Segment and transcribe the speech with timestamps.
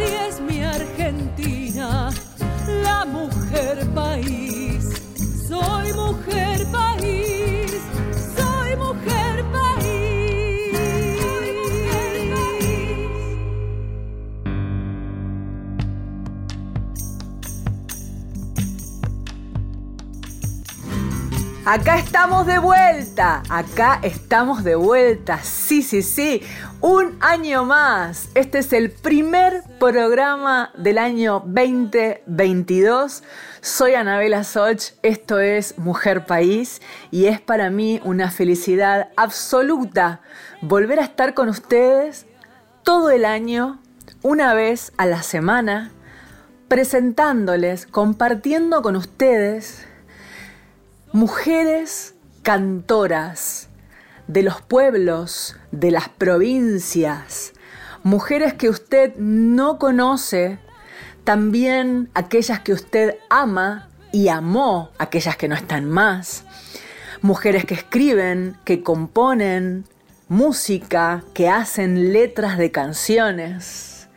[0.00, 2.10] Así es mi Argentina,
[2.82, 4.84] la mujer país.
[5.46, 7.70] Soy mujer país,
[8.34, 10.30] soy mujer país.
[21.66, 26.42] Acá estamos de vuelta, acá estamos de vuelta, sí, sí, sí,
[26.80, 28.28] un año más.
[28.34, 33.22] Este es el primer programa del año 2022.
[33.60, 40.20] Soy Anabela Soch, esto es Mujer País y es para mí una felicidad absoluta
[40.62, 42.26] volver a estar con ustedes
[42.82, 43.78] todo el año,
[44.22, 45.92] una vez a la semana,
[46.68, 49.86] presentándoles, compartiendo con ustedes
[51.12, 53.69] mujeres cantoras
[54.30, 57.52] de los pueblos, de las provincias,
[58.04, 60.60] mujeres que usted no conoce,
[61.24, 66.44] también aquellas que usted ama y amó, aquellas que no están más,
[67.22, 69.84] mujeres que escriben, que componen
[70.28, 74.08] música, que hacen letras de canciones,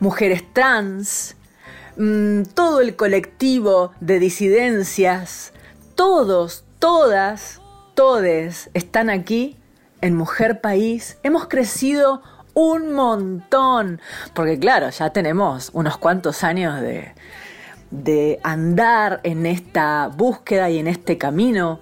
[0.00, 1.36] mujeres trans,
[1.98, 5.52] mm, todo el colectivo de disidencias,
[5.94, 7.60] todos, todas,
[7.98, 9.57] todes están aquí
[10.00, 11.18] en Mujer País.
[11.22, 12.22] Hemos crecido
[12.54, 14.00] un montón,
[14.34, 17.12] porque claro, ya tenemos unos cuantos años de,
[17.90, 21.80] de andar en esta búsqueda y en este camino.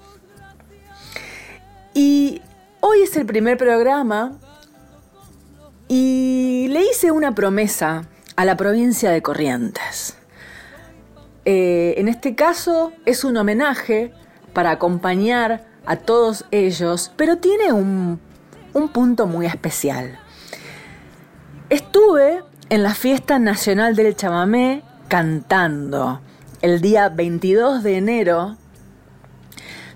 [1.94, 2.42] Y
[2.80, 4.38] hoy es el primer programa
[5.88, 8.04] y le hice una promesa
[8.36, 10.18] a la provincia de Corrientes.
[11.44, 14.12] Eh, en este caso es un homenaje
[14.52, 18.20] para acompañar a todos ellos, pero tiene un,
[18.72, 20.18] un punto muy especial.
[21.70, 26.20] Estuve en la fiesta nacional del chamamé cantando.
[26.62, 28.56] El día 22 de enero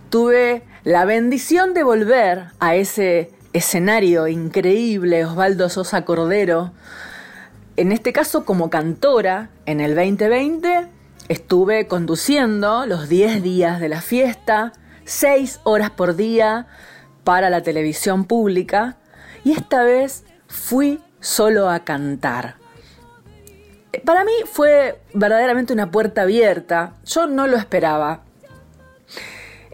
[0.08, 6.72] tuve la bendición de volver a ese escenario increíble, Osvaldo Sosa Cordero,
[7.76, 11.00] en este caso como cantora en el 2020
[11.30, 14.72] Estuve conduciendo los 10 días de la fiesta,
[15.10, 16.68] 6 horas por día
[17.24, 18.96] para la televisión pública
[19.42, 22.54] y esta vez fui solo a cantar.
[24.04, 28.22] Para mí fue verdaderamente una puerta abierta, yo no lo esperaba.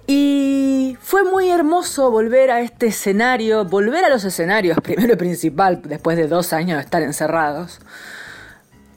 [0.06, 5.82] Y fue muy hermoso volver a este escenario, volver a los escenarios, primero y principal,
[5.82, 7.80] después de dos años de estar encerrados.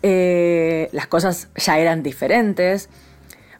[0.04, 2.88] Eh, las cosas ya eran diferentes.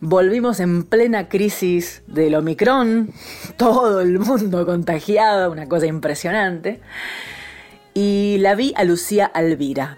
[0.02, 3.12] Volvimos en plena crisis del Omicron,
[3.58, 6.80] todo el mundo contagiado, una cosa impresionante.
[7.94, 9.98] Y la vi a Lucía Alvira.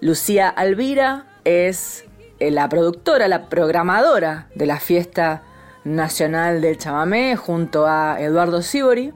[0.00, 2.04] Lucía Alvira es
[2.38, 5.42] eh, la productora, la programadora de la fiesta
[5.82, 9.12] nacional del chamamé junto a Eduardo Sibori.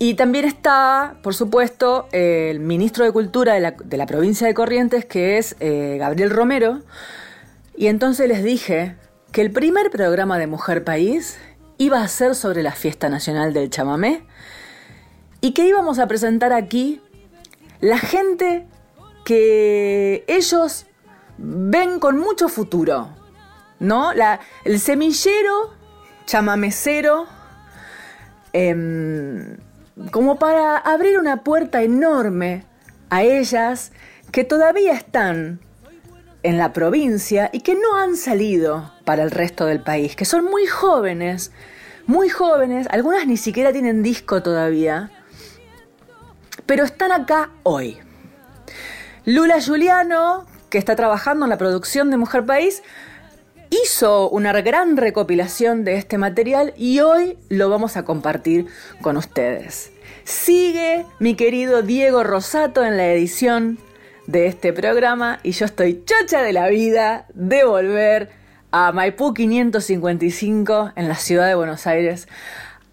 [0.00, 5.38] Y también está, por supuesto, el ministro de Cultura de la, provincia de Corrientes, que
[5.38, 6.80] es eh, Gabriel Romero.
[7.80, 8.94] Y entonces les dije
[9.32, 11.38] que el primer programa de Mujer País
[11.78, 14.22] iba a ser sobre la fiesta nacional del chamamé
[15.40, 17.00] y que íbamos a presentar aquí
[17.80, 18.66] la gente
[19.24, 20.84] que ellos
[21.38, 23.16] ven con mucho futuro,
[23.78, 24.10] ¿no?
[24.66, 25.70] El semillero
[26.26, 27.28] chamamecero.
[28.52, 29.56] Em,
[30.10, 32.66] como para abrir una puerta enorme
[33.08, 33.92] a ellas
[34.32, 35.60] que todavía están
[36.42, 40.44] en la provincia y que no han salido para el resto del país, que son
[40.44, 41.52] muy jóvenes,
[42.06, 45.10] muy jóvenes, algunas ni siquiera tienen disco todavía,
[46.66, 47.98] pero están acá hoy.
[49.24, 52.82] Lula Juliano, que está trabajando en la producción de Mujer País,
[53.70, 58.66] hizo una gran recopilación de este material y hoy lo vamos a compartir
[59.00, 59.92] con ustedes.
[60.24, 63.78] Sigue mi querido Diego Rosato en la edición
[64.30, 68.30] de este programa y yo estoy chocha de la vida de volver
[68.70, 72.28] a Maipú 555 en la ciudad de Buenos Aires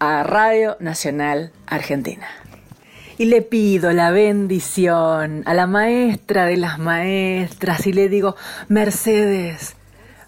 [0.00, 2.26] a Radio Nacional Argentina.
[3.18, 8.36] Y le pido la bendición a la maestra de las maestras y le digo,
[8.68, 9.76] Mercedes,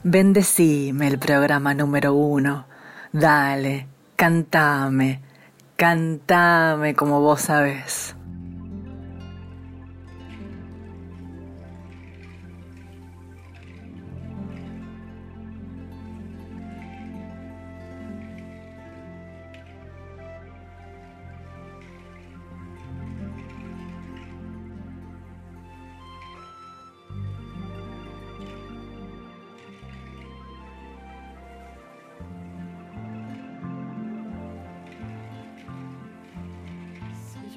[0.02, 2.64] Bendecime el programa número uno.
[3.12, 3.86] Dale,
[4.16, 5.20] cantame,
[5.76, 8.14] cantame como vos sabés.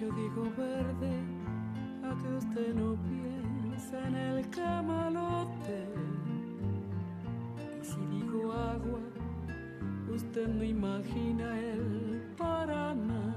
[0.04, 1.14] Yo digo verde,
[2.04, 5.88] a que usted no piensa en el camalote.
[7.82, 9.00] Y si digo agua,
[10.14, 13.36] usted no imagina el Paraná.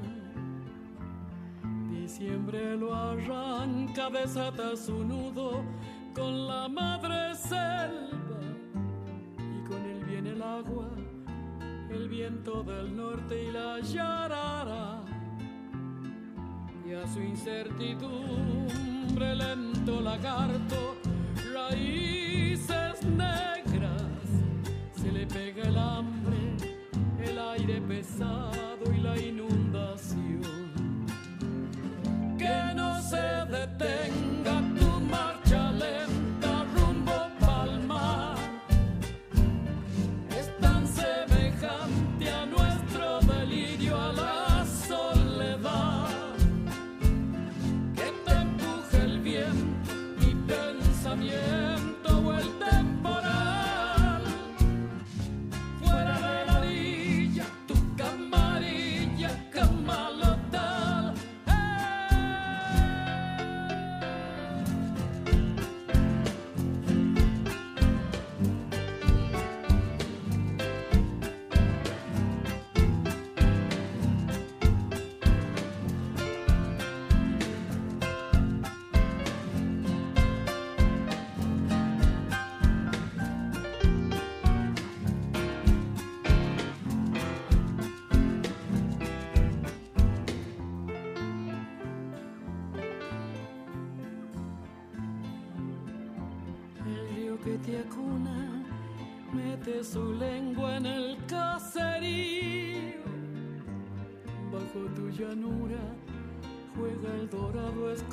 [1.88, 5.62] Diciembre lo arranca, desata su nudo
[6.14, 8.40] con la madre selva
[9.38, 10.88] y con él viene el agua,
[11.90, 14.85] el viento del norte y la yarara.
[17.12, 20.96] Su incertidumbre lento lagarto,
[21.54, 24.02] raíces negras,
[25.00, 26.56] se le pega el hambre,
[27.24, 28.65] el aire pesado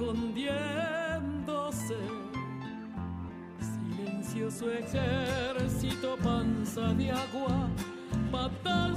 [0.03, 1.97] escondiéndose.
[3.59, 7.69] Silencioso ejército, panza de agua,
[8.31, 8.92] patas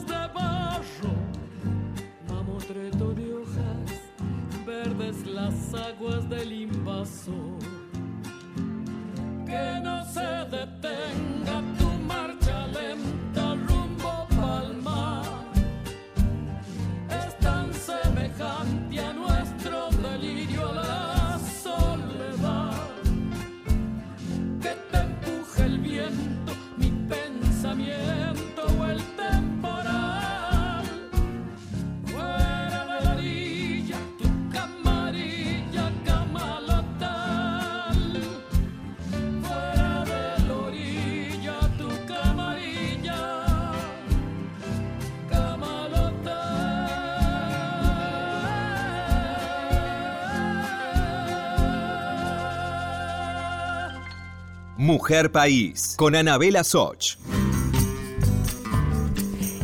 [54.87, 57.17] Mujer País, con Anabela Soch.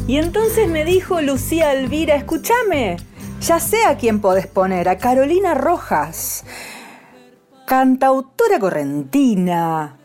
[0.08, 2.96] Y entonces me dijo Lucía Elvira, escúchame,
[3.40, 6.44] ya sé a quién podés poner, a Carolina Rojas,
[7.66, 9.96] cantautora correntina,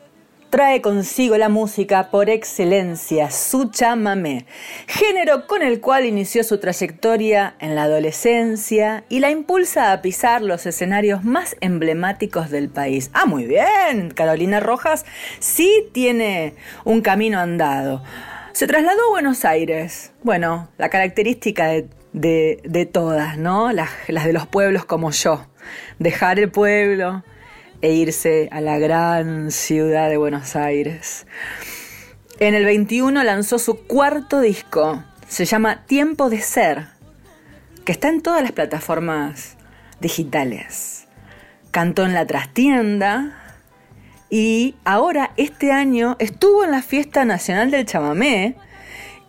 [0.50, 4.46] trae consigo la música por excelencia, su chamamé,
[4.88, 10.42] género con el cual inició su trayectoria en la adolescencia y la impulsa a pisar
[10.42, 13.10] los escenarios más emblemáticos del país.
[13.14, 15.06] Ah, muy bien, Carolina Rojas
[15.40, 16.54] sí tiene
[16.86, 18.04] un camino andado.
[18.54, 20.12] Se trasladó a Buenos Aires.
[20.24, 21.70] Bueno, la característica
[22.14, 23.72] de, todas, ¿no?
[23.72, 25.46] las de los pueblos como yo.
[26.00, 27.24] Dejar el pueblo,
[27.82, 31.28] e irse a la gran ciudad de Buenos Aires.
[32.40, 36.88] En el 21 lanzó su cuarto disco, se llama Tiempo de Ser,
[37.86, 39.58] que está en todas las plataformas
[40.00, 41.08] digitales.
[41.72, 43.44] Cantó en la trastienda
[44.30, 48.56] y ahora este año estuvo en la Fiesta Nacional del Chamamé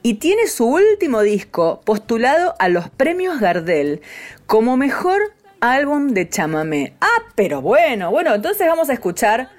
[0.02, 4.00] y tiene su último disco postulado a los premios Gardel
[4.46, 5.20] como mejor
[5.60, 6.94] álbum de chamamé.
[7.00, 9.50] Ah, pero bueno, bueno, entonces vamos a escuchar.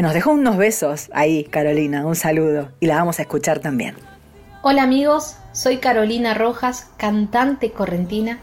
[0.00, 2.72] Nos dejó unos besos ahí, Carolina, un saludo.
[2.80, 3.96] Y la vamos a escuchar también.
[4.62, 8.38] Hola amigos, soy Carolina Rojas, cantante correntina.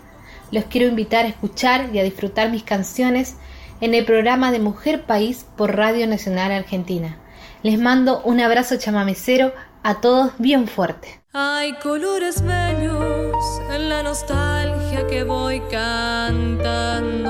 [0.51, 3.35] Los quiero invitar a escuchar y a disfrutar mis canciones
[3.79, 7.17] en el programa de Mujer País por Radio Nacional Argentina.
[7.63, 11.20] Les mando un abrazo chamamecero a todos bien fuerte.
[11.33, 13.33] Hay colores bellos
[13.73, 17.23] en la nostalgia que voy cantando,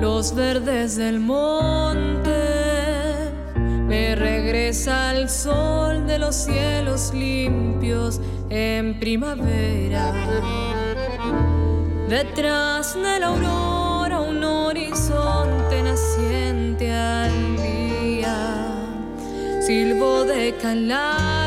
[0.00, 2.30] los verdes del monte.
[3.54, 10.10] Me regresa el sol de los cielos limpios en primavera
[12.08, 18.66] Detrás de la aurora un horizonte naciente al día.
[19.60, 21.41] Silbo de calandrias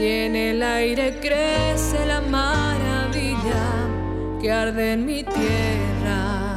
[0.00, 3.64] y en el aire crece la maravilla
[4.40, 6.56] que arde en mi tierra.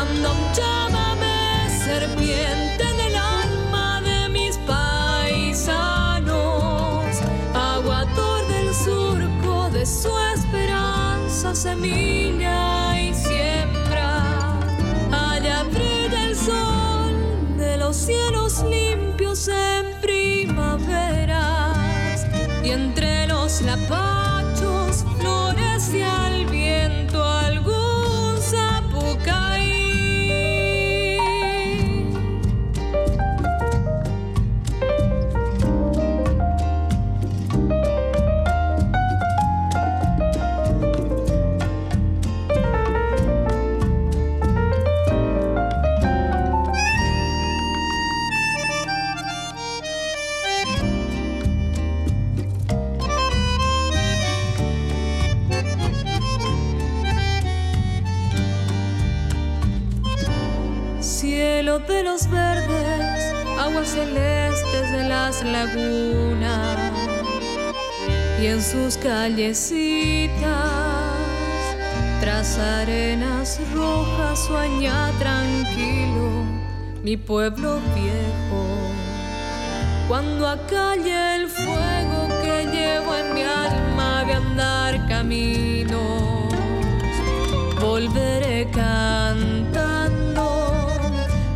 [0.00, 5.76] Anda un llámame serpiente del alma de mis paisanos,
[7.54, 12.17] aguador del surco de su esperanza, semilla
[69.02, 70.40] callecitas,
[72.20, 76.28] tras arenas rojas sueña tranquilo
[77.02, 78.64] mi pueblo viejo.
[80.08, 86.52] Cuando acalle el fuego que llevo en mi alma de andar caminos,
[87.80, 90.08] volveré cantando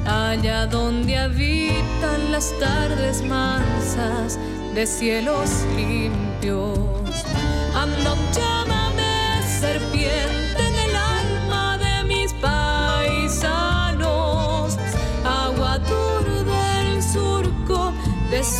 [0.07, 4.39] allá donde habitan las tardes mansas
[4.75, 6.82] de cielos limpios.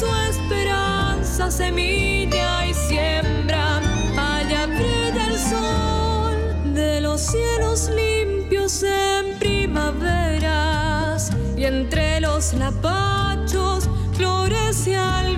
[0.03, 3.81] Su esperanza, semilla y siembra.
[4.17, 14.97] Allá brilla el sol de los cielos limpios en primaveras y entre los lapachos florece
[14.97, 15.32] al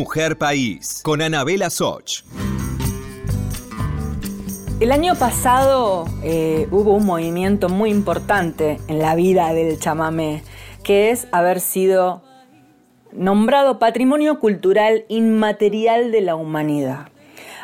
[0.00, 2.24] Mujer País con Anabela Soch.
[4.80, 10.42] El año pasado eh, hubo un movimiento muy importante en la vida del chamamé,
[10.82, 12.22] que es haber sido
[13.12, 17.08] nombrado Patrimonio Cultural Inmaterial de la Humanidad.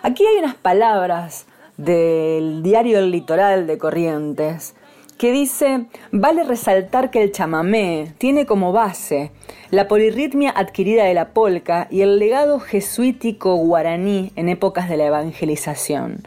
[0.03, 1.47] Aquí hay unas palabras
[1.79, 4.75] del diario El Litoral de Corrientes
[5.19, 9.31] que dice, vale resaltar que el chamamé tiene como base
[9.71, 15.07] la polirritmia adquirida de la polca y el legado jesuítico guaraní en épocas de la
[15.07, 16.23] evangelización.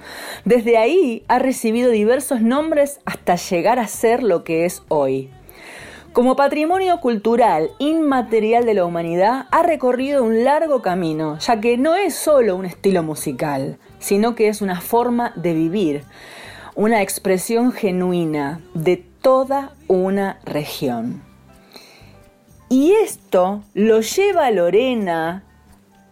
[0.46, 5.30] Desde ahí ha recibido diversos nombres hasta llegar a ser lo que es hoy.
[6.12, 11.96] Como patrimonio cultural inmaterial de la humanidad, ha recorrido un largo camino, ya que no
[11.96, 16.04] es solo un estilo musical, sino que es una forma de vivir,
[16.80, 21.22] una expresión genuina de toda una región.
[22.70, 25.44] Y esto lo lleva Lorena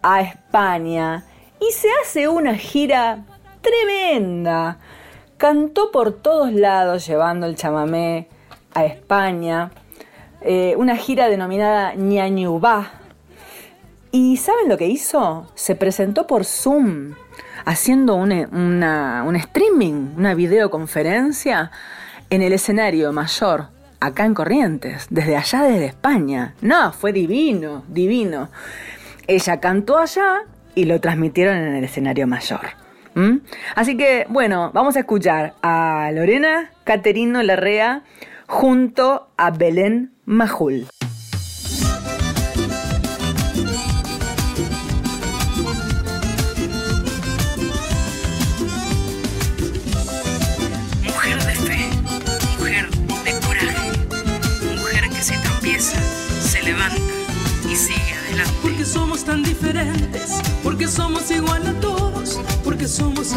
[0.02, 1.24] a España
[1.62, 3.24] y se hace una gira
[3.62, 4.80] tremenda.
[5.38, 8.28] Cantó por todos lados llevando el chamamé
[8.74, 9.72] a España,
[10.42, 12.92] eh, una gira denominada Ñañubá.
[14.12, 15.48] ¿Y saben lo que hizo?
[15.56, 17.14] Se presentó por Zoom,
[17.68, 21.70] haciendo un, una- un streaming, una videoconferencia
[22.30, 23.68] en el escenario mayor,
[24.00, 26.54] acá en Corrientes, desde allá, desde España.
[26.62, 28.50] No, fue divino, divino.
[29.28, 30.44] Ella cantó allá
[30.76, 32.62] y lo transmitieron en el escenario mayor.
[33.76, 38.04] Así que, bueno, vamos a escuchar a Lorena Caterino Larrea
[38.48, 40.86] junto a Belén Majul.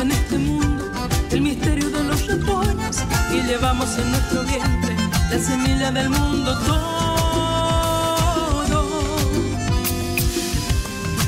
[0.00, 0.90] en este mundo
[1.30, 2.96] el misterio de los retornos
[3.32, 4.96] y llevamos en nuestro vientre
[5.30, 7.00] la semilla del mundo todo.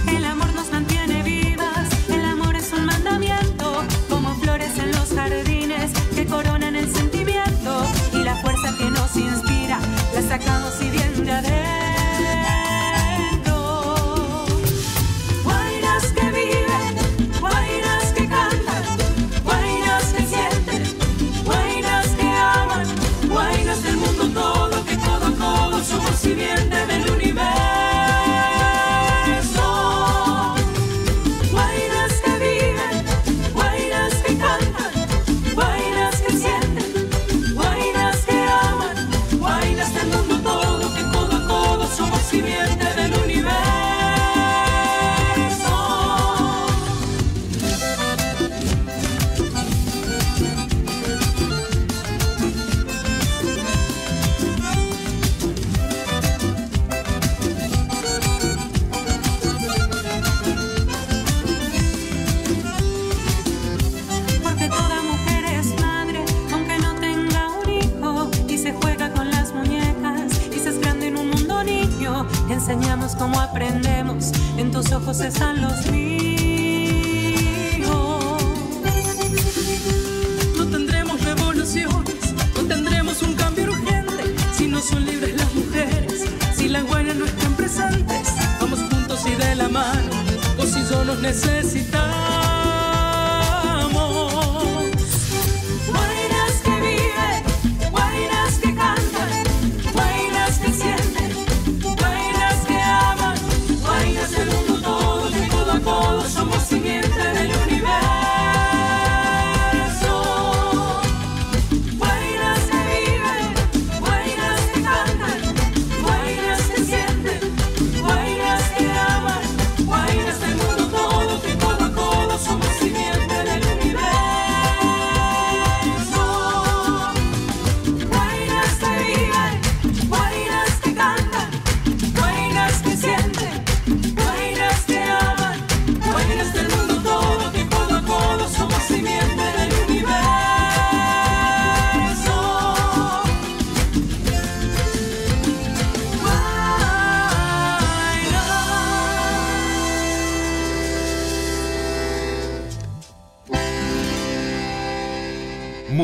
[0.09, 5.91] El amor nos mantiene vivas, el amor es un mandamiento, como flores en los jardines
[6.15, 9.81] que coronan el sentimiento y la fuerza que nos inspira
[10.15, 11.82] la sacamos y bien de.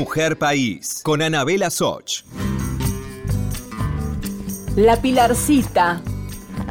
[0.08, 2.22] Mujer País, con Anabela Soch.
[4.74, 6.00] La Pilarcita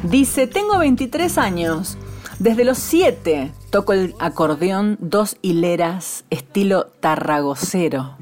[0.01, 1.99] dice, tengo 23 años.
[2.39, 8.17] Desde los 7 toco el acordeón dos hileras estilo tarragocero.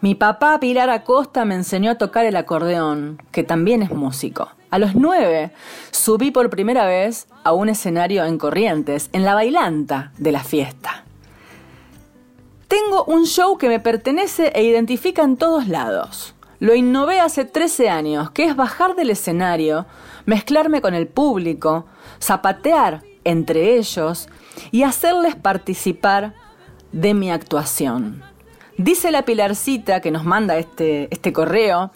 [0.00, 4.48] Mi papá Pilar Acosta me enseñó a tocar el acordeón, que también es músico.
[4.70, 5.52] A los 9
[5.92, 11.04] subí por primera vez a un escenario en Corrientes, en la bailanta de la fiesta.
[12.84, 16.34] Tengo un show que me pertenece e identifica en todos lados.
[16.58, 19.86] Lo innové hace 13 años, que es bajar del escenario,
[20.26, 21.86] mezclarme con el público,
[22.20, 24.28] zapatear entre ellos
[24.72, 26.34] y hacerles participar
[26.92, 28.22] de mi actuación.
[28.76, 31.92] Dice la Pilarcita que nos manda este, este correo,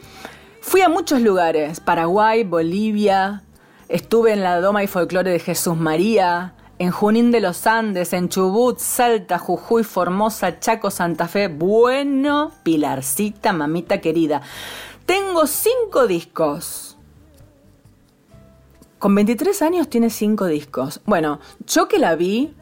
[0.62, 3.42] fui a muchos lugares, Paraguay, Bolivia,
[3.90, 8.30] estuve en la Doma y Folclore de Jesús María, en Junín de los Andes, en
[8.30, 11.48] Chubut, Salta, Jujuy, Formosa, Chaco, Santa Fe.
[11.48, 14.40] Bueno, Pilarcita, mamita querida.
[15.04, 16.96] Tengo cinco discos.
[18.98, 21.02] Con 23 años tiene cinco discos.
[21.04, 22.54] Bueno, yo que la vi,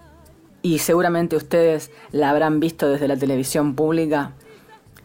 [0.63, 4.33] y seguramente ustedes la habrán visto desde la televisión pública,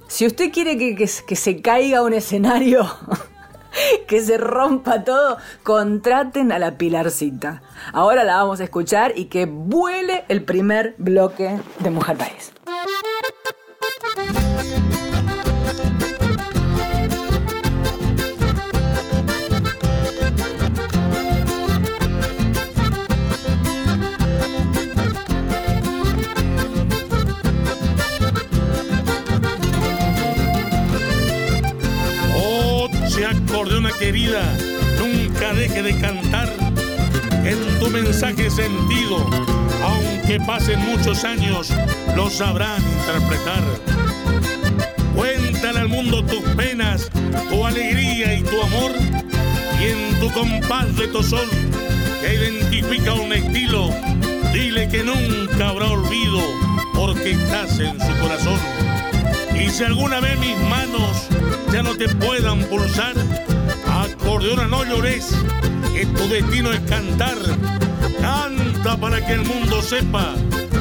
[0.08, 2.88] si usted quiere que, que se caiga un escenario
[4.08, 7.62] que se rompa todo, contraten a la Pilarcita.
[7.92, 12.54] Ahora la vamos a escuchar y que vuele el primer bloque de Mujer País.
[34.00, 34.42] Querida,
[35.00, 36.50] nunca deje de cantar
[37.44, 39.18] en tu mensaje sentido,
[39.84, 41.70] aunque pasen muchos años,
[42.16, 43.64] lo sabrán interpretar.
[45.16, 47.10] Cuéntale al mundo tus penas,
[47.50, 48.92] tu alegría y tu amor,
[49.80, 51.48] y en tu compás de tosón,
[52.22, 53.90] que identifica un estilo,
[54.54, 56.40] dile que nunca habrá olvido,
[56.94, 58.60] porque estás en su corazón.
[59.54, 61.28] Y si alguna vez mis manos
[61.72, 63.14] ya no te puedan pulsar,
[64.24, 65.36] acordeona no llores,
[65.94, 67.38] que tu destino es cantar.
[68.22, 70.34] Canta para que el mundo sepa,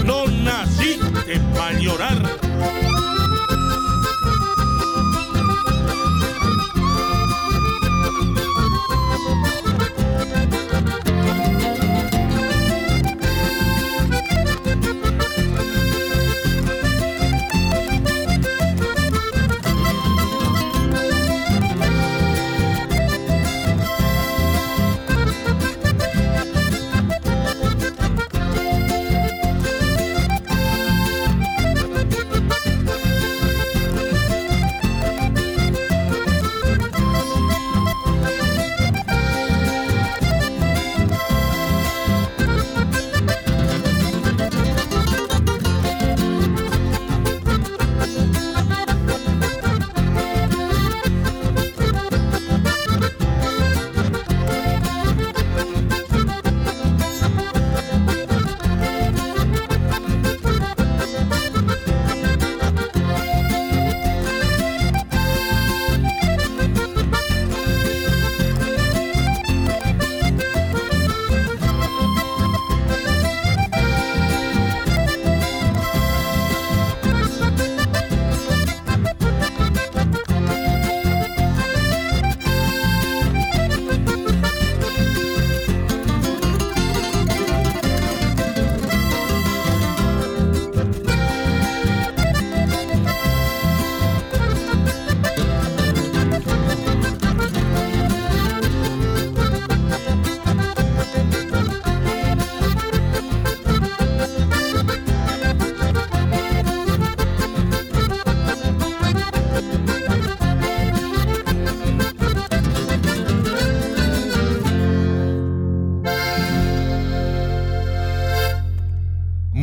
[0.05, 2.23] no naciste para llorar.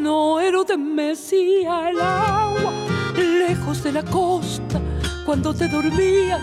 [0.00, 2.72] Pedro Canoero te mecía el agua
[3.14, 4.80] lejos de la costa
[5.26, 6.40] cuando te dormías.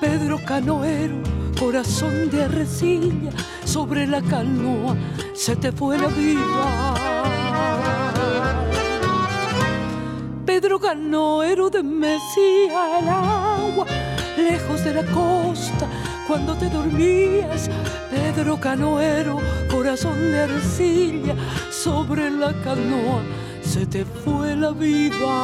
[0.00, 1.16] Pedro Canoero,
[1.60, 3.30] corazón de arrecilla,
[3.66, 4.96] sobre la canoa
[5.34, 6.94] se te fue la vida.
[10.46, 13.86] Pedro Canoero de Mesía el agua,
[14.38, 15.86] lejos de la costa,
[16.26, 17.68] cuando te dormías.
[18.10, 21.34] Pedro Canoero, corazón de arcilla,
[21.84, 23.22] sobre la canoa
[23.62, 25.36] se te fue la vida.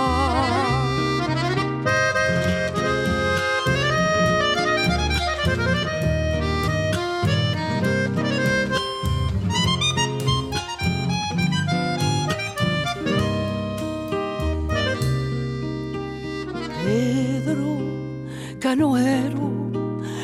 [16.84, 17.78] Pedro
[18.58, 19.50] Canoero,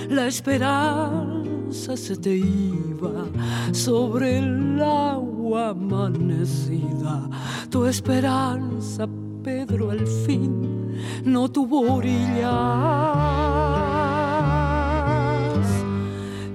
[0.08, 3.26] la esperanza se te iba
[3.72, 5.29] sobre el agua
[7.70, 9.06] Tu esperanza,
[9.44, 12.48] Pedro, al fin no tuvo orillas.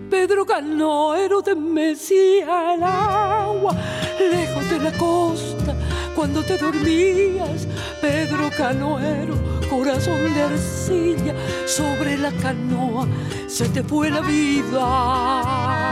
[0.09, 3.75] Pedro Canoero te mecía el agua
[4.19, 5.75] lejos de la costa
[6.15, 7.67] cuando te dormías.
[8.01, 9.35] Pedro Canoero,
[9.69, 11.35] corazón de arcilla,
[11.67, 13.07] sobre la canoa
[13.47, 15.84] se te fue la vida.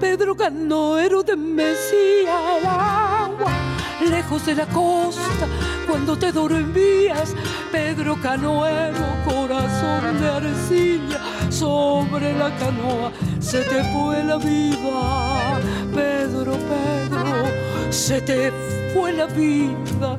[0.00, 3.64] Pedro Canoero te mecía el agua
[4.10, 5.46] lejos de la costa
[5.86, 7.34] cuando te dormías.
[7.70, 15.60] Pedro Canoero, corazón de arcilla, sobre la canoa se te fue la vida.
[15.94, 18.52] Pedro, Pedro, se te
[18.92, 20.16] fue la vida.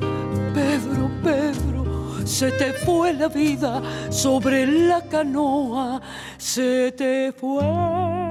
[0.54, 3.82] Pedro, Pedro, se te fue la vida.
[4.10, 6.00] Sobre la canoa
[6.38, 8.25] se te fue.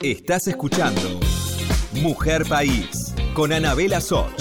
[0.00, 1.20] Estás escuchando
[2.00, 4.32] Mujer País con Anabela Soch.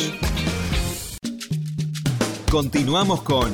[2.49, 3.53] Continuamos con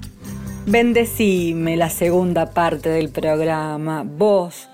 [0.65, 4.03] bendecime la segunda parte del programa.
[4.05, 4.69] Vos,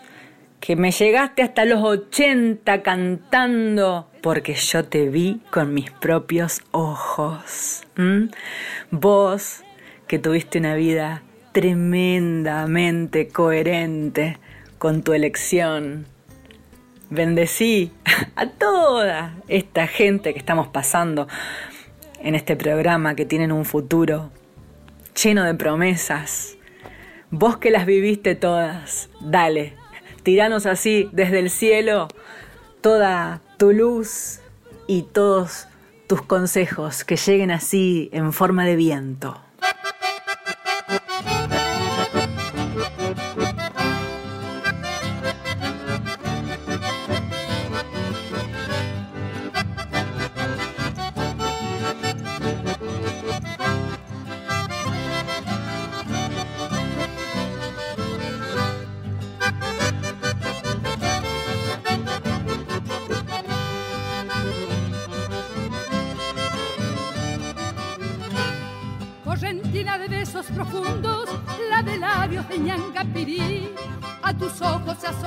[0.59, 7.83] que me llegaste hasta los 80 cantando, porque yo te vi con mis propios ojos.
[8.91, 9.63] Vos,
[10.07, 11.23] que tuviste una vida
[11.53, 14.37] tremendamente coherente
[14.77, 16.05] con tu elección.
[17.09, 17.91] Bendecí
[18.35, 21.27] a toda esta gente que estamos pasando
[22.21, 24.31] en este programa, que tienen un futuro
[25.23, 26.57] lleno de promesas.
[27.29, 29.73] Vos que las viviste todas, dale,
[30.23, 32.07] tiranos así desde el cielo
[32.81, 34.39] toda tu luz
[34.87, 35.67] y todos
[36.07, 39.41] tus consejos que lleguen así en forma de viento.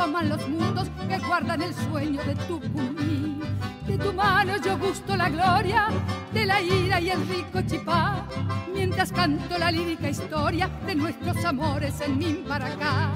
[0.01, 3.39] Asoman los mundos que guardan el sueño de tu cuní.
[3.87, 5.89] De tu mano yo gusto la gloria
[6.33, 8.25] de la ira y el rico chipá,
[8.73, 13.11] mientras canto la lírica historia de nuestros amores en min para acá.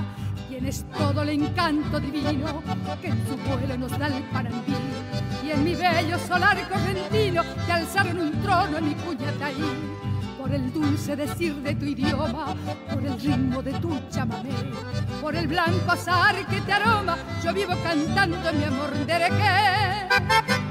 [0.50, 2.62] Tienes todo el encanto divino
[3.00, 4.74] que en su vuelo nos da el panambí.
[5.42, 9.93] Y en mi bello solar correntino te alzaron un trono en mi puñataí.
[10.44, 12.54] Por el dulce decir de tu idioma,
[12.92, 14.50] por el ritmo de tu chamamé,
[15.22, 20.63] por el blanco azar que te aroma, yo vivo cantando mi amor de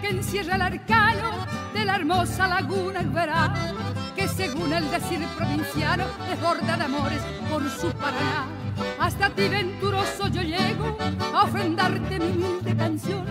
[0.00, 3.54] que encierra el arcano de la hermosa laguna verá
[4.16, 8.46] que según el decir provinciano desborda de amores por su Paraná.
[8.98, 10.96] Hasta ti venturoso yo llego
[11.32, 13.24] a ofrendarte mi humilde canción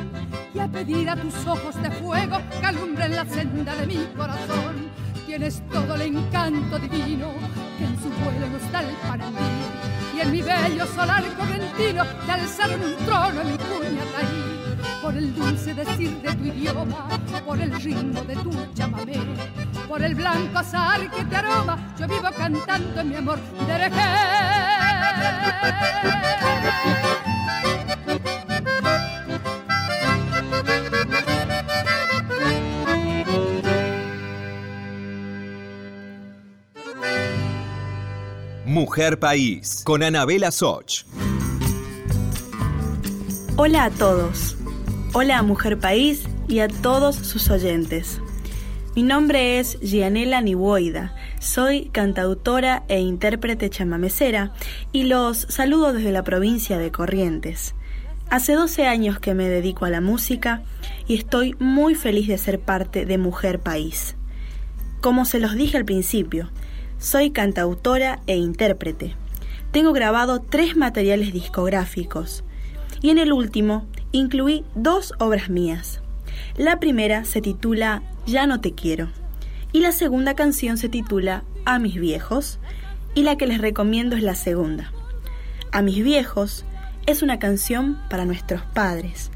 [0.54, 4.90] y a pedir a tus ojos de fuego que alumbren la senda de mi corazón.
[5.26, 7.34] Tienes todo el encanto divino
[7.78, 9.40] que en su vuelo nos da el panandí
[10.16, 14.53] y en mi bello solar correntino te alzaron un trono en mi puñataí
[15.04, 17.10] por el dulce decir de tu idioma,
[17.46, 19.18] por el ritmo de tu chamamé,
[19.90, 23.38] por el blanco azar que te aroma, yo vivo cantando en mi amor
[23.68, 23.92] de
[38.66, 41.04] Mujer País, con Anabela Soch.
[43.58, 44.56] Hola a todos.
[45.16, 48.20] Hola Mujer País y a todos sus oyentes.
[48.96, 54.54] Mi nombre es Gianela Niboida, soy cantautora e intérprete chamamecera
[54.92, 57.76] y los saludo desde la provincia de Corrientes.
[58.32, 60.64] Hace 12 años que me dedico a la música
[61.08, 64.16] y estoy muy feliz de ser parte de Mujer País.
[65.00, 66.50] Como se los dije al principio,
[66.98, 69.16] soy cantautora e intérprete.
[69.72, 72.44] Tengo grabado tres materiales discográficos
[73.04, 76.02] y en el último incluí dos obras mías.
[76.58, 79.10] La primera se titula Ya no te quiero
[79.74, 82.60] y la segunda canción se titula A mis viejos
[83.14, 84.92] y la que les recomiendo es la segunda.
[85.72, 86.66] A mis viejos
[87.06, 89.32] es una canción para nuestros padres,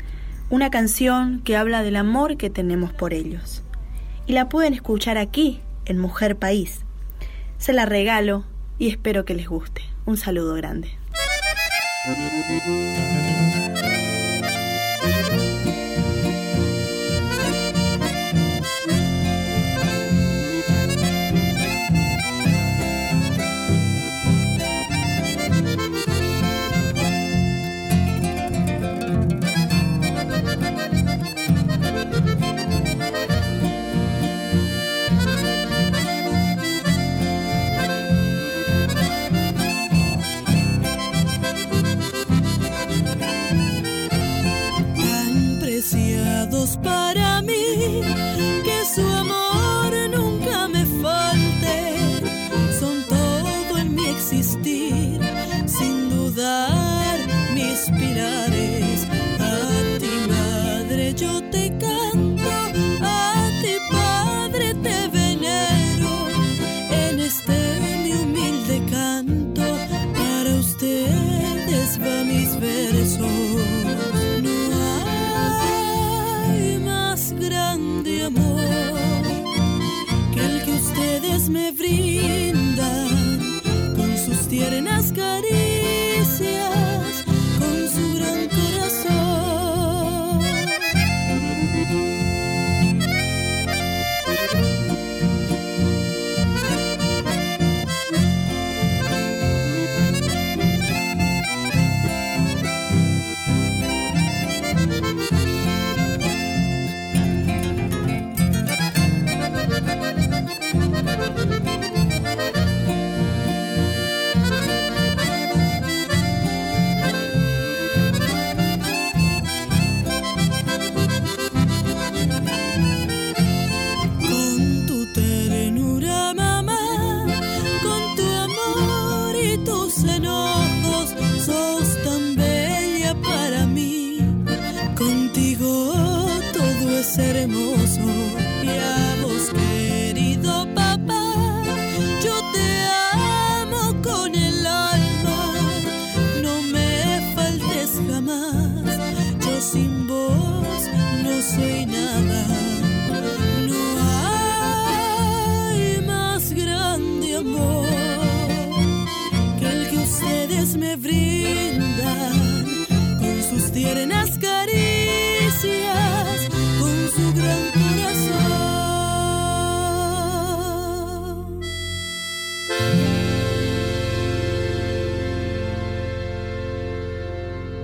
[0.49, 3.63] una canción que habla del amor que tenemos por ellos.
[4.27, 6.82] Y la pueden escuchar aquí, en Mujer País.
[7.58, 8.45] Se la regalo
[8.77, 9.82] y espero que les guste.
[10.06, 10.91] Un saludo grande.
[12.10, 14.07] Ellas
[46.75, 47.07] close.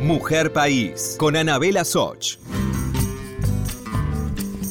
[0.04, 2.38] Mujer País con Anabela Soch.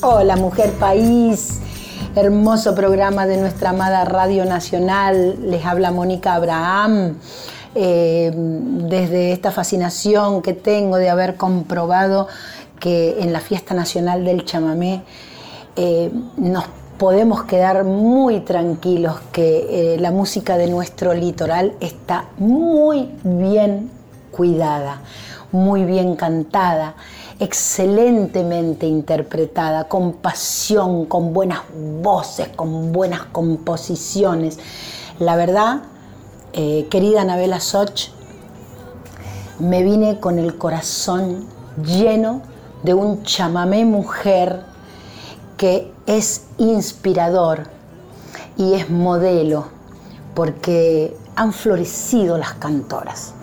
[0.03, 1.59] Hola Mujer País,
[2.15, 5.39] hermoso programa de nuestra amada Radio Nacional.
[5.41, 7.17] Les habla Mónica Abraham.
[7.75, 12.29] Eh, desde esta fascinación que tengo de haber comprobado
[12.79, 15.03] que en la fiesta nacional del chamamé
[15.77, 16.65] eh, nos
[16.99, 24.02] podemos quedar muy tranquilos que eh, la música de nuestro litoral está muy bien
[24.33, 25.03] cuidada,
[25.53, 26.97] muy bien cantada
[27.43, 31.63] excelentemente interpretada, con pasión, con buenas
[32.01, 34.61] voces, con buenas composiciones.
[35.19, 35.83] La verdad,
[36.53, 38.11] eh, querida Anabela Soch,
[39.59, 41.49] me vine con el corazón
[41.85, 42.43] lleno
[42.85, 44.65] de un chamamé mujer
[45.57, 47.65] que es inspirador
[48.57, 49.67] y es modelo,
[50.35, 53.35] porque han florecido las cantoras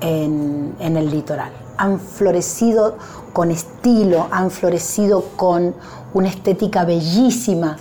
[0.00, 2.96] en el litoral han florecido
[3.32, 5.74] con estilo, han florecido con
[6.12, 7.78] una estética bellísima.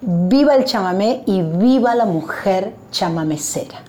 [0.00, 3.82] Viva el chamamé y viva la mujer chamamecera.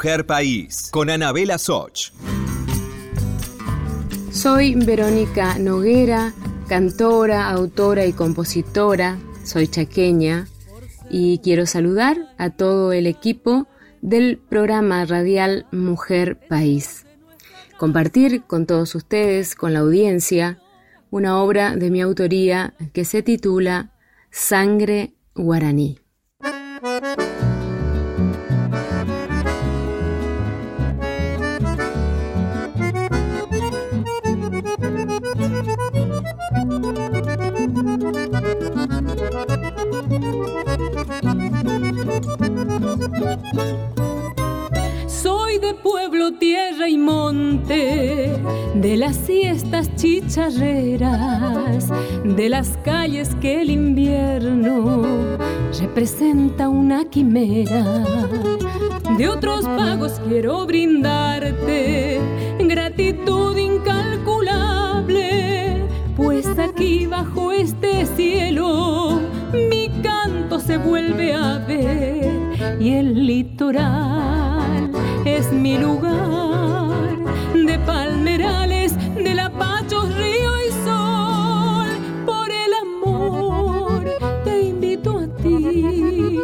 [0.00, 2.10] Mujer País con Anabela Soch.
[4.32, 6.32] Soy Verónica Noguera,
[6.70, 9.18] cantora, autora y compositora.
[9.44, 10.48] Soy chaqueña
[11.10, 13.66] y quiero saludar a todo el equipo
[14.00, 17.04] del programa radial Mujer País.
[17.76, 20.62] compartir con todos ustedes, con la audiencia,
[21.10, 23.92] una obra de mi autoría que se titula
[24.30, 25.99] Sangre guaraní.
[48.74, 51.88] De las siestas chicharreras,
[52.24, 55.02] de las calles que el invierno
[55.80, 58.04] representa una quimera.
[59.16, 62.20] De otros pagos quiero brindarte
[62.70, 65.82] gratitud incalculable,
[66.16, 69.20] pues aquí bajo este cielo
[69.52, 74.92] mi canto se vuelve a ver y el litoral
[75.24, 76.49] es mi lugar
[77.86, 81.88] palmerales, de lapachos, río y sol.
[82.26, 84.04] Por el amor
[84.44, 86.38] te invito a ti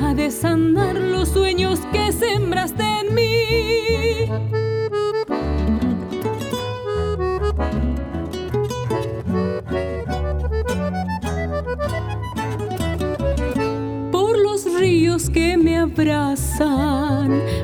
[0.00, 3.28] a desandar los sueños que sembraste en mí.
[14.10, 17.07] Por los ríos que me abrazan,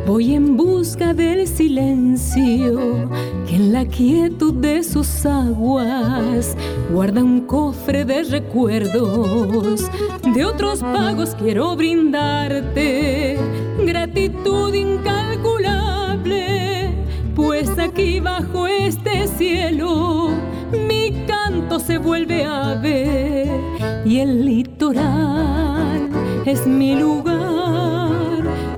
[0.06, 3.08] voy en busca del silencio
[3.46, 6.56] que en la quietud de sus aguas
[6.92, 9.88] guarda un cofre de recuerdos.
[10.34, 13.38] De otros pagos quiero brindarte
[13.86, 16.90] gratitud incalculable,
[17.34, 20.30] pues aquí bajo este cielo
[20.86, 23.48] mi canto se vuelve a ver
[24.04, 26.10] y el litoral
[26.44, 28.03] es mi lugar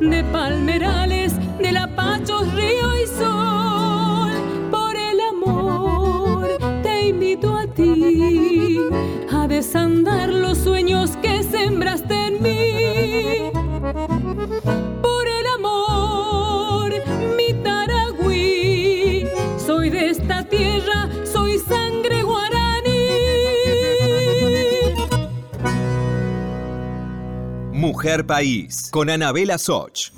[0.01, 4.31] de palmerales, de lapachos, río y sol.
[4.71, 6.49] Por el amor
[6.83, 8.79] te invito a ti
[9.33, 13.56] a desandar los sueños que sembraste en mí.
[27.97, 30.11] Mujer País, con Anabela Soch.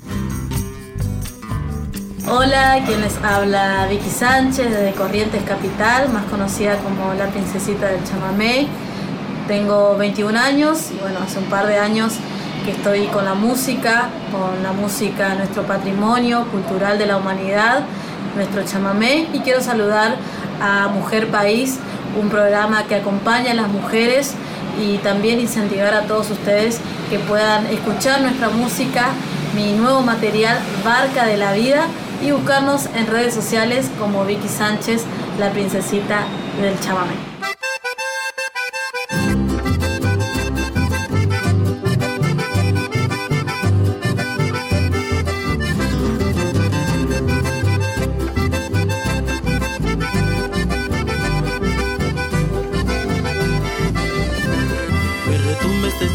[2.29, 8.03] Hola, quien les habla Vicky Sánchez desde Corrientes Capital, más conocida como la princesita del
[8.03, 8.67] chamamé.
[9.47, 12.15] Tengo 21 años y bueno, hace un par de años
[12.65, 17.85] que estoy con la música, con la música, nuestro patrimonio cultural de la humanidad,
[18.35, 19.29] nuestro chamamé.
[19.31, 20.17] Y quiero saludar
[20.61, 21.79] a Mujer País,
[22.21, 24.35] un programa que acompaña a las mujeres
[24.79, 29.07] y también incentivar a todos ustedes que puedan escuchar nuestra música,
[29.55, 31.87] mi nuevo material, Barca de la Vida,
[32.21, 35.03] y buscarnos en redes sociales como Vicky Sánchez,
[35.39, 36.25] la princesita
[36.61, 37.28] del chamamé.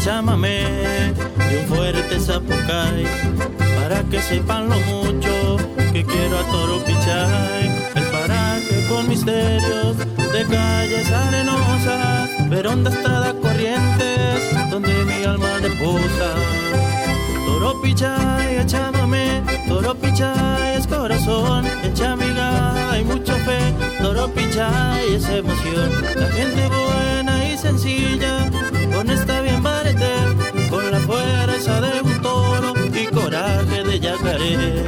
[0.05, 0.61] Chamamé
[1.49, 3.05] de un fuerte zapucay
[3.75, 5.57] para que sepan lo mucho
[5.93, 7.89] que quiero a Toro Pichay.
[7.95, 16.29] El paraje con misterios de calles arenosas, Veronda, Estrada, Corrientes, donde mi alma reposa.
[17.47, 23.73] Toro Pichay, échamame, Toro Pichay es corazón, echa migada y mucha fe.
[24.03, 28.51] Toro Pichay es emoción, la gente buena y sencilla,
[28.93, 29.41] con esta
[34.45, 34.85] y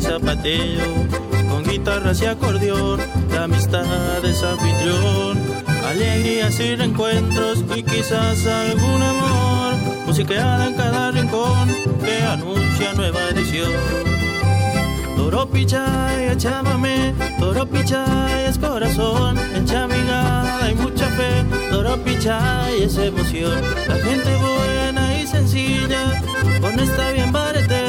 [0.00, 1.06] zapateo,
[1.48, 3.00] con guitarras y acordeón,
[3.32, 5.59] la amistad es anfitrión,
[5.90, 9.74] alegrías y reencuentros y quizás algún amor,
[10.06, 11.68] musiqueada en cada rincón
[12.04, 13.72] que anuncia nueva edición.
[15.16, 22.96] Toro Pichay, échamame, Toro Pichay es corazón, echa migada y mucha fe, Toro Pichay es
[22.96, 26.22] emoción, la gente buena y sencilla,
[26.60, 27.82] con esta bien barete,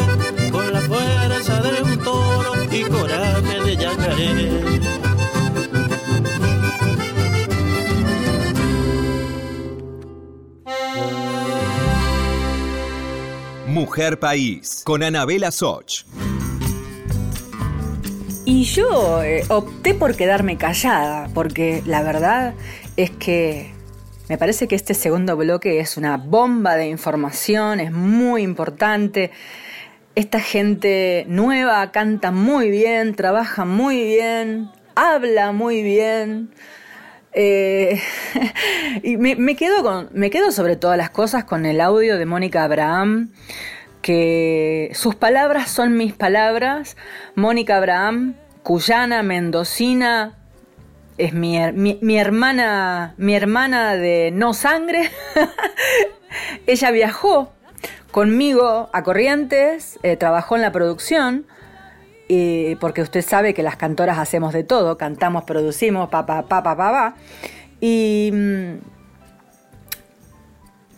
[0.51, 4.70] con la fuerza de un toro y coraje de yacaré.
[13.81, 16.05] Mujer País, con Anabela Soch.
[18.45, 22.53] Y yo eh, opté por quedarme callada, porque la verdad
[22.95, 23.71] es que
[24.29, 29.31] me parece que este segundo bloque es una bomba de información, es muy importante.
[30.13, 36.51] Esta gente nueva canta muy bien, trabaja muy bien, habla muy bien.
[37.33, 38.01] Eh,
[39.03, 42.63] y me, quedo con, me quedo sobre todas las cosas con el audio de Mónica
[42.63, 43.31] Abraham,
[44.01, 46.97] que sus palabras son mis palabras.
[47.35, 50.37] Mónica Abraham, cuyana, mendocina,
[51.17, 51.57] es mi,
[52.17, 55.11] hermana, mi hermana de no sangre.
[56.67, 57.51] Ella viajó
[58.11, 61.45] conmigo a Corrientes, eh, trabajó en la producción
[62.79, 67.15] porque usted sabe que las cantoras hacemos de todo, cantamos, producimos, pa, pa, pa,
[67.79, 68.73] Y mm,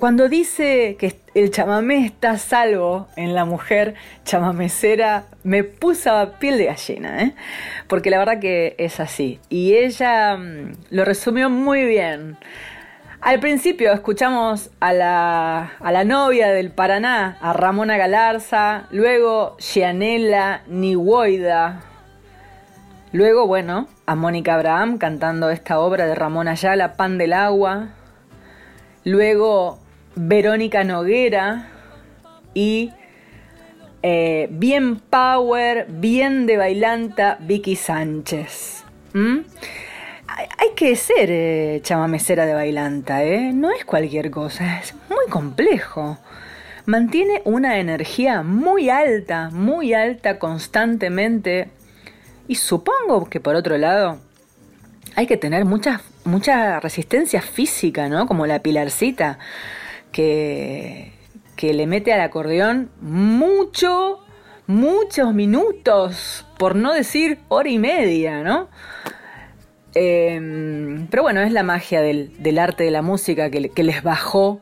[0.04, 6.58] cuando dice que el chamamé está salvo en la mujer chamamecera, me puso a piel
[6.58, 7.34] de gallina, ¿eh?
[7.88, 9.40] porque la verdad que es así.
[9.50, 12.38] Y ella mm, lo resumió muy bien.
[13.24, 21.84] Al principio escuchamos a la, novia del Paraná, a Ramona Galarza, luego Gianella Niwoida,
[23.14, 27.92] luego, bueno, a Mónica Abraham cantando esta obra de Ramón Ayala, Pan del Agua,
[29.06, 29.80] luego
[30.16, 31.70] Verónica Noguera
[32.54, 32.92] y
[34.02, 38.84] eh, bien power, bien de bailanta Vicky Sánchez
[40.36, 43.52] hay que ser eh, chamamecera de bailanta, ¿eh?
[43.54, 46.18] No es cualquier cosa, es muy complejo.
[46.86, 51.70] Mantiene una energía muy alta, muy alta constantemente.
[52.48, 54.20] Y supongo que por otro lado
[55.16, 58.26] hay que tener mucha, mucha resistencia física, ¿no?
[58.26, 59.40] Como la pilarcita,
[60.12, 61.14] que,
[61.56, 64.20] que le mete al acordeón mucho,
[64.68, 68.68] muchos minutos, por no decir hora y media, ¿no?
[69.96, 74.60] Em, pero bueno, es la magia del, arte de la música que, les bajó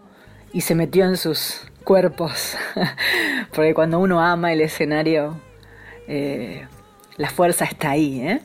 [0.51, 2.55] y se metió en sus cuerpos.
[3.53, 5.39] Porque cuando uno ama el escenario,
[6.07, 6.67] eh,
[7.17, 8.21] la fuerza está ahí.
[8.21, 8.41] ¿eh?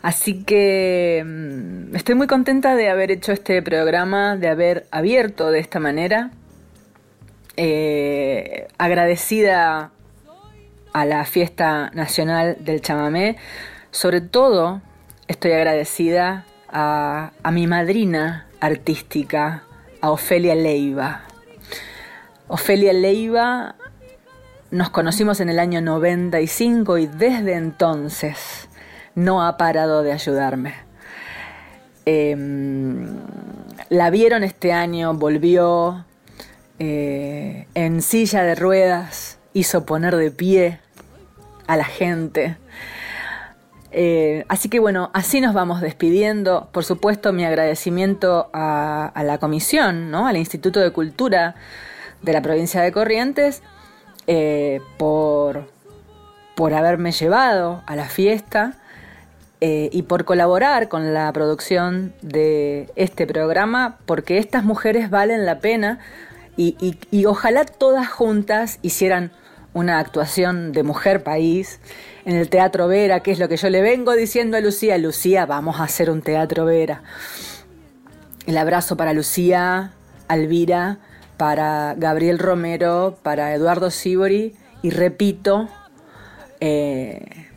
[0.00, 5.60] Así que em, estoy muy contenta de haber hecho este programa, de haber abierto de
[5.60, 6.30] esta manera.
[7.56, 9.90] Eh, agradecida
[10.92, 13.36] a la fiesta nacional del chamamé,
[13.90, 14.80] sobre todo
[15.28, 19.62] estoy agradecida a, mi madrina artística,
[20.00, 21.22] a Ofelia Leiva.
[22.48, 23.76] Ofelia Leiva
[24.70, 28.68] nos conocimos en el año 95 y desde entonces
[29.14, 30.74] no ha parado de ayudarme.
[32.06, 33.18] Em,
[33.90, 36.06] la vieron este año, volvió
[36.78, 40.80] eh, en silla de ruedas, hizo poner de pie
[41.66, 42.56] a la gente.
[43.90, 46.68] Eh, así que bueno, así nos vamos despidiendo.
[46.72, 50.26] Por supuesto, mi agradecimiento a, la comisión, ¿no?
[50.26, 51.54] al Instituto de Cultura
[52.22, 53.62] de la provincia de Corrientes,
[54.26, 55.70] eh, por,
[56.54, 58.74] por haberme llevado a la fiesta
[59.60, 65.60] eh, y por colaborar con la producción de este programa, porque estas mujeres valen la
[65.60, 65.98] pena
[66.60, 69.30] y ojalá todas juntas hicieran
[69.74, 71.78] una actuación de mujer país
[72.28, 74.98] en el Teatro Vera, que es lo que yo le vengo diciendo a Lucía.
[74.98, 77.02] Lucía, vamos a hacer un Teatro Vera.
[78.44, 79.92] El abrazo para Lucía,
[80.28, 80.98] Alvira,
[81.38, 85.70] para Gabriel Romero, para Eduardo Sibori y repito,
[86.60, 87.48] eh,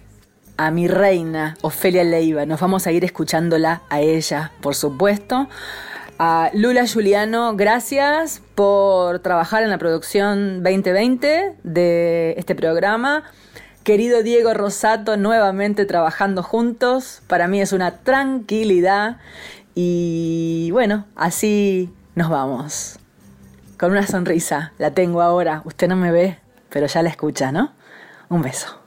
[0.55, 2.45] a mi reina, Ofelia Leiva.
[2.45, 5.49] Nos vamos a ir escuchándola a ella, por supuesto.
[6.17, 13.26] A Lula Juliano, gracias por trabajar en la producción 2020 de este programa.
[13.84, 17.23] Querido Diego Rosato, nuevamente trabajando juntos.
[17.25, 19.17] Para mí es una tranquilidad.
[19.73, 22.99] Y bueno, así nos vamos.
[23.79, 24.71] Con una sonrisa.
[24.77, 25.63] La tengo ahora.
[25.65, 26.38] Usted no me ve,
[26.69, 27.73] pero ya la escucha, ¿no?
[28.29, 28.79] Un beso.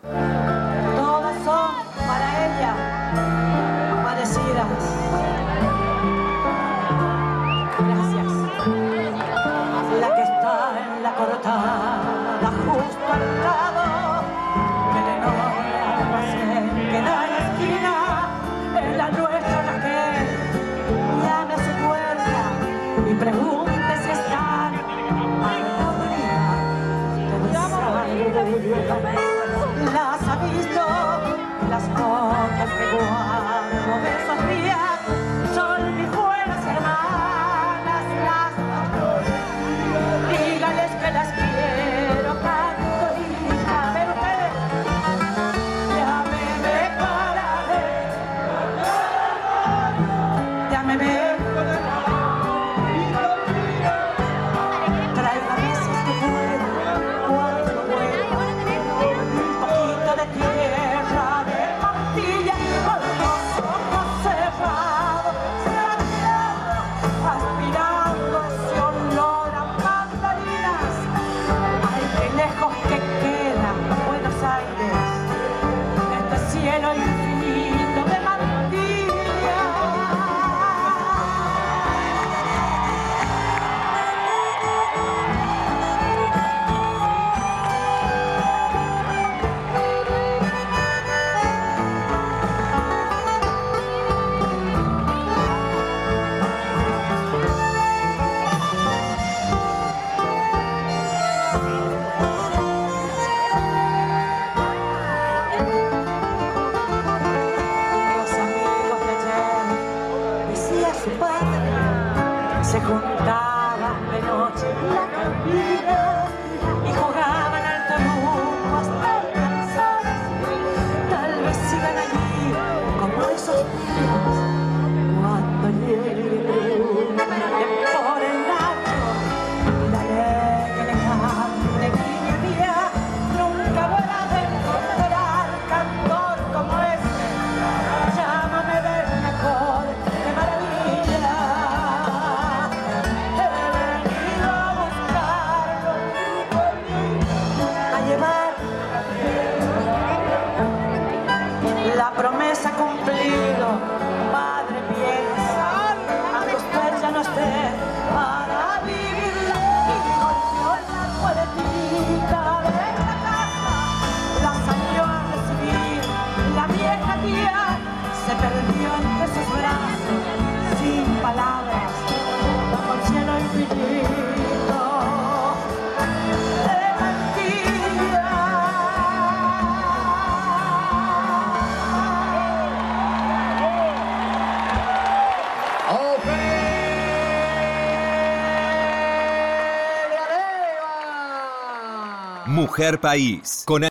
[192.85, 193.83] Mujer País, con